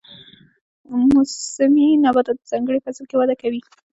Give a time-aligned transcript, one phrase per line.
[1.11, 3.61] موسمي نباتات په ځانګړي فصل کې وده کوي